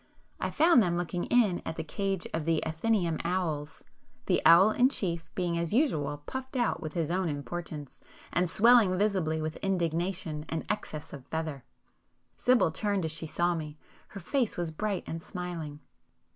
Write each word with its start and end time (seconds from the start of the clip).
I 0.39 0.49
found 0.49 0.81
them 0.81 0.97
looking 0.97 1.25
in 1.25 1.61
at 1.63 1.75
the 1.75 1.83
cage 1.83 2.25
of 2.33 2.45
the 2.45 2.63
'Athenæum' 2.65 3.21
owls,—the 3.23 4.41
owl 4.47 4.71
in 4.71 4.89
chief 4.89 5.29
being 5.35 5.59
as 5.59 5.73
usual 5.73 6.23
puffed 6.25 6.55
out 6.55 6.81
with 6.81 6.93
his 6.93 7.11
own 7.11 7.29
importance, 7.29 8.01
and 8.33 8.49
swelling 8.49 8.97
visibly 8.97 9.43
with 9.43 9.57
indignation 9.57 10.43
and 10.49 10.65
excess 10.71 11.13
of 11.13 11.27
feather. 11.27 11.65
Sibyl 12.35 12.71
turned 12.71 13.05
as 13.05 13.11
she 13.11 13.27
saw 13.27 13.53
me,—her 13.53 14.19
face 14.19 14.57
was 14.57 14.71
bright 14.71 15.03
and 15.05 15.21
smiling. 15.21 15.81